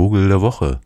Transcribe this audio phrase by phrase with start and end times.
[0.00, 0.80] Vogel der Woche.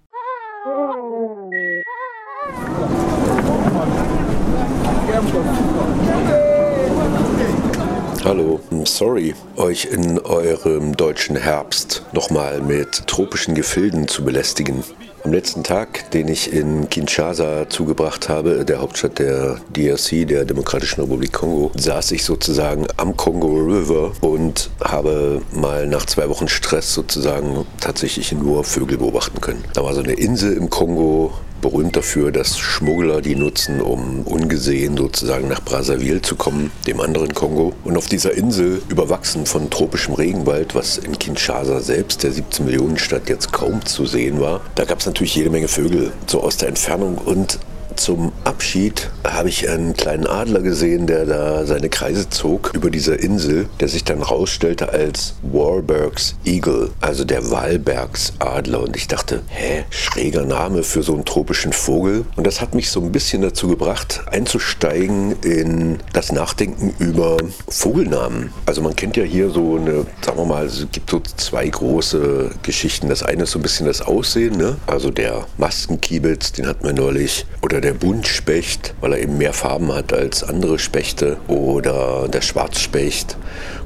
[8.24, 14.82] Hallo, sorry, euch in eurem deutschen Herbst nochmal mit tropischen Gefilden zu belästigen.
[15.24, 21.00] Am letzten Tag, den ich in Kinshasa zugebracht habe, der Hauptstadt der DRC, der Demokratischen
[21.00, 26.92] Republik Kongo, saß ich sozusagen am Kongo River und habe mal nach zwei Wochen Stress
[26.92, 29.64] sozusagen tatsächlich nur Vögel beobachten können.
[29.72, 31.32] Da war so eine Insel im Kongo,
[31.64, 37.32] berühmt dafür, dass Schmuggler die nutzen, um ungesehen sozusagen nach Brazzaville zu kommen, dem anderen
[37.32, 37.72] Kongo.
[37.84, 42.98] Und auf dieser Insel, überwachsen von tropischem Regenwald, was in Kinshasa selbst, der 17 Millionen
[42.98, 46.58] Stadt, jetzt kaum zu sehen war, da gab es natürlich jede Menge Vögel, so aus
[46.58, 47.16] der Entfernung.
[47.16, 47.58] Und
[47.96, 53.18] zum Abschied habe ich einen kleinen Adler gesehen, der da seine Kreise zog über dieser
[53.20, 58.82] Insel, der sich dann rausstellte als Warburgs Eagle, also der Walbergsadler.
[58.82, 62.24] Und ich dachte, hä, schräger Name für so einen tropischen Vogel.
[62.36, 67.36] Und das hat mich so ein bisschen dazu gebracht, einzusteigen in das Nachdenken über
[67.68, 68.52] Vogelnamen.
[68.66, 72.50] Also man kennt ja hier so eine, sagen wir mal, es gibt so zwei große
[72.62, 73.08] Geschichten.
[73.08, 74.76] Das eine ist so ein bisschen das Aussehen, ne?
[74.86, 79.92] also der Maskenkiebitz, den hatten wir neulich, oder der Buntspecht, weil er eben mehr Farben
[79.92, 83.36] hat als andere Spechte oder der Schwarzspecht.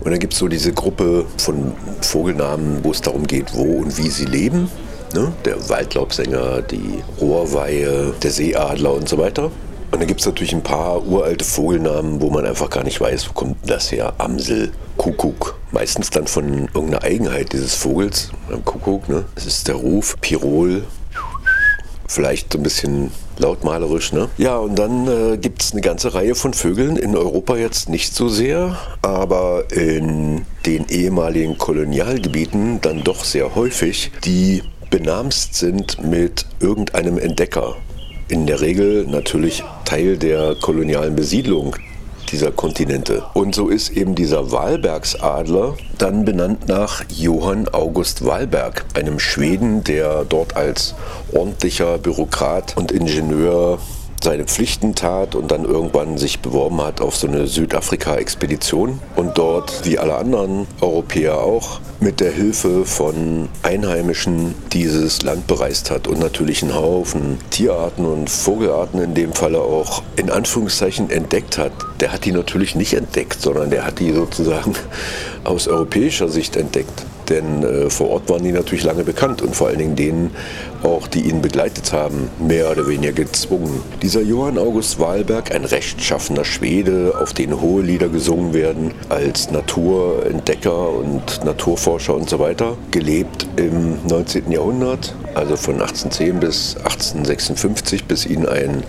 [0.00, 3.98] Und dann gibt es so diese Gruppe von Vogelnamen, wo es darum geht, wo und
[3.98, 4.70] wie sie leben.
[5.14, 5.32] Ne?
[5.44, 9.50] Der Waldlaubsänger, die Rohrweihe, der Seeadler und so weiter.
[9.90, 13.30] Und dann gibt es natürlich ein paar uralte Vogelnamen, wo man einfach gar nicht weiß,
[13.30, 14.12] wo kommt das her?
[14.18, 15.58] Amsel, Kuckuck.
[15.72, 18.30] Meistens dann von irgendeiner Eigenheit dieses Vogels,
[18.64, 19.24] Kuckuck, ne?
[19.34, 20.84] Das ist der Ruf, Pirol,
[22.06, 24.28] vielleicht so ein bisschen lautmalerisch, ne?
[24.38, 28.14] Ja, und dann äh, gibt es eine ganze Reihe von Vögeln, in Europa jetzt nicht
[28.14, 36.46] so sehr, aber in den ehemaligen Kolonialgebieten dann doch sehr häufig, die benamst sind mit
[36.60, 37.76] irgendeinem Entdecker.
[38.28, 41.76] In der Regel natürlich Teil der kolonialen Besiedlung
[42.30, 43.24] dieser Kontinente.
[43.34, 50.24] Und so ist eben dieser Walbergsadler dann benannt nach Johann August Walberg, einem Schweden, der
[50.24, 50.94] dort als
[51.32, 53.78] ordentlicher Bürokrat und Ingenieur
[54.22, 59.84] seine Pflichten tat und dann irgendwann sich beworben hat auf so eine Südafrika-Expedition und dort,
[59.84, 66.20] wie alle anderen Europäer auch, mit der Hilfe von Einheimischen dieses Land bereist hat und
[66.20, 71.72] natürlich einen Haufen Tierarten und Vogelarten in dem Falle auch in Anführungszeichen entdeckt hat.
[72.00, 74.74] Der hat die natürlich nicht entdeckt, sondern der hat die sozusagen
[75.44, 77.04] aus europäischer Sicht entdeckt.
[77.28, 80.30] Denn äh, vor Ort waren die natürlich lange bekannt und vor allen Dingen denen
[80.82, 83.82] auch, die ihn begleitet haben, mehr oder weniger gezwungen.
[84.02, 90.90] Dieser Johann August Wahlberg, ein rechtschaffener Schwede, auf den hohe Lieder gesungen werden, als Naturentdecker
[90.90, 94.52] und Naturforscher und so weiter, gelebt im 19.
[94.52, 98.84] Jahrhundert, also von 1810 bis 1856, bis ihn ein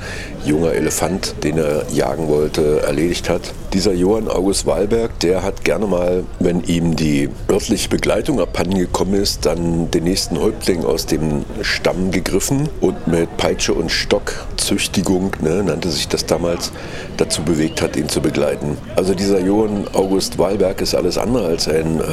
[0.46, 3.54] junger Elefant, den er jagen wollte, erledigt hat.
[3.74, 9.46] Dieser Johann August Wahlberg, der hat gerne mal, wenn ihm die örtliche Begleitung abhandengekommen ist,
[9.46, 15.90] dann den nächsten Häuptling aus dem Stamm gegriffen und mit Peitsche und Stockzüchtigung, ne, nannte
[15.90, 16.74] sich das damals,
[17.16, 18.78] dazu bewegt hat, ihn zu begleiten.
[18.98, 22.04] Also dieser Johann August Wahlberg ist alles andere als ein äh,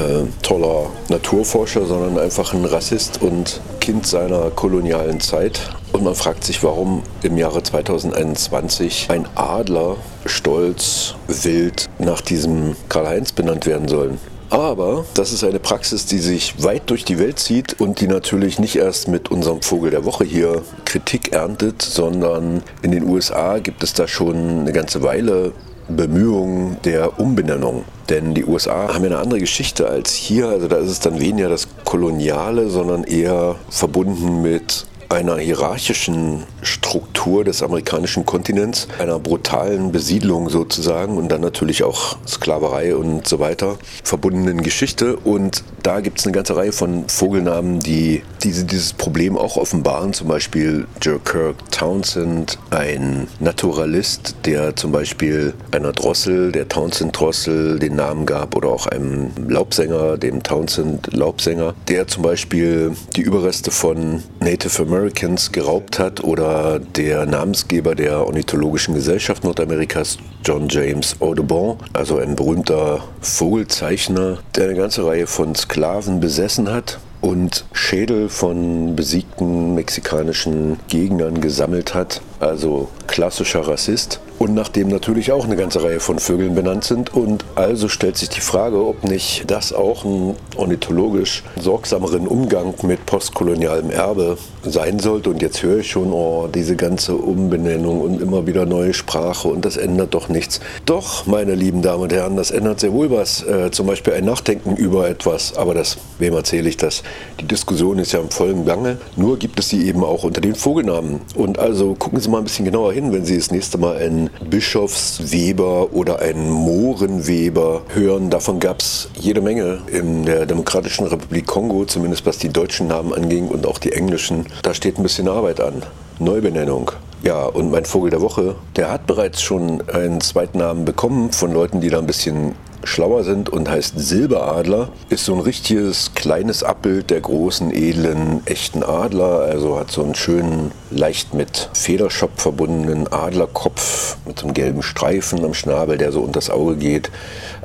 [0.43, 5.61] toller Naturforscher, sondern einfach ein Rassist und Kind seiner kolonialen Zeit.
[5.93, 9.97] Und man fragt sich, warum im Jahre 2021 ein Adler
[10.27, 14.19] stolz wild nach diesem Karl-Heinz benannt werden soll.
[14.51, 18.59] Aber das ist eine Praxis, die sich weit durch die Welt zieht und die natürlich
[18.59, 23.83] nicht erst mit unserem Vogel der Woche hier Kritik erntet, sondern in den USA gibt
[23.83, 25.53] es da schon eine ganze Weile
[25.89, 27.85] Bemühungen der Umbenennung.
[28.09, 30.49] Denn die USA haben ja eine andere Geschichte als hier.
[30.49, 37.45] Also da ist es dann weniger das Koloniale, sondern eher verbunden mit einer hierarchischen Struktur
[37.45, 43.77] des amerikanischen Kontinents, einer brutalen Besiedlung sozusagen und dann natürlich auch Sklaverei und so weiter,
[44.03, 45.17] verbundenen Geschichte.
[45.17, 50.13] Und da gibt es eine ganze Reihe von Vogelnamen, die diese, dieses Problem auch offenbaren.
[50.13, 57.97] Zum Beispiel Joe Kirk Townsend, ein Naturalist, der zum Beispiel einer Drossel, der Townsend-Drossel, den
[57.97, 64.83] Namen gab oder auch einem Laubsänger, dem Townsend-Laubsänger, der zum Beispiel die Überreste von Native
[64.83, 72.17] Americans Americans geraubt hat oder der Namensgeber der Ornithologischen Gesellschaft Nordamerikas, John James Audubon, also
[72.17, 79.75] ein berühmter Vogelzeichner, der eine ganze Reihe von Sklaven besessen hat und Schädel von besiegten
[79.75, 82.23] mexikanischen Gegnern gesammelt hat.
[82.41, 87.15] Also klassischer Rassist und nachdem natürlich auch eine ganze Reihe von Vögeln benannt sind.
[87.15, 93.07] Und also stellt sich die Frage, ob nicht das auch ein ornithologisch sorgsameren Umgang mit
[93.07, 95.31] postkolonialem Erbe sein sollte.
[95.31, 99.65] Und jetzt höre ich schon, oh, diese ganze Umbenennung und immer wieder neue Sprache und
[99.65, 100.61] das ändert doch nichts.
[100.85, 103.43] Doch, meine lieben Damen und Herren, das ändert sehr wohl was.
[103.43, 105.57] Äh, zum Beispiel ein Nachdenken über etwas.
[105.57, 107.03] Aber das, wem erzähle ich das?
[107.41, 108.99] Die Diskussion ist ja im vollen Gange.
[109.17, 111.21] Nur gibt es sie eben auch unter den Vogelnamen.
[111.35, 114.31] Und also gucken Sie mal ein bisschen genauer hin, wenn Sie das nächste Mal einen
[114.49, 118.31] Bischofsweber oder einen Mohrenweber hören.
[118.31, 123.13] Davon gab es jede Menge in der Demokratischen Republik Kongo, zumindest was die deutschen Namen
[123.13, 124.47] anging und auch die englischen.
[124.63, 125.83] Da steht ein bisschen Arbeit an.
[126.19, 126.91] Neubenennung.
[127.23, 131.53] Ja, und mein Vogel der Woche, der hat bereits schon einen zweiten Namen bekommen von
[131.53, 132.55] Leuten, die da ein bisschen
[132.87, 134.89] schlauer sind und heißt Silberadler.
[135.09, 139.41] Ist so ein richtiges kleines Abbild der großen, edlen, echten Adler.
[139.41, 145.45] Also hat so einen schönen, leicht mit Federschopf verbundenen Adlerkopf mit so einem gelben Streifen
[145.45, 147.11] am Schnabel, der so unter das Auge geht.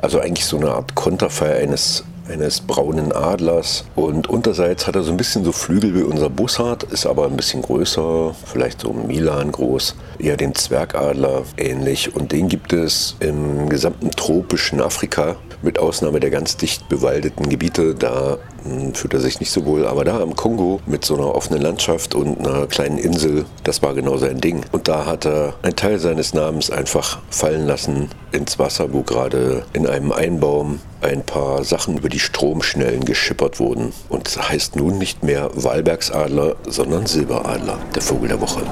[0.00, 3.84] Also eigentlich so eine Art Konterfei eines eines braunen Adlers.
[3.94, 7.36] Und unterseits hat er so ein bisschen so Flügel wie unser Bussard, ist aber ein
[7.36, 12.14] bisschen größer, vielleicht so Milan groß, eher den Zwergadler ähnlich.
[12.14, 17.94] Und den gibt es im gesamten tropischen Afrika, mit Ausnahme der ganz dicht bewaldeten Gebiete.
[17.94, 19.86] Da hm, fühlt er sich nicht so wohl.
[19.86, 23.94] Aber da im Kongo mit so einer offenen Landschaft und einer kleinen Insel, das war
[23.94, 24.64] genau sein Ding.
[24.72, 29.64] Und da hat er einen Teil seines Namens einfach fallen lassen ins Wasser, wo gerade
[29.72, 33.92] in einem Einbaum ein paar Sachen über die Stromschnellen geschippert wurden.
[34.08, 38.62] Und es heißt nun nicht mehr Walbergsadler, sondern Silberadler, der Vogel der Woche.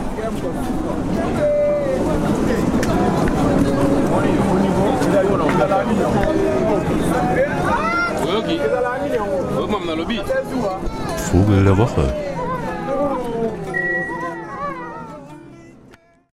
[11.30, 12.29] Vogel der Woche.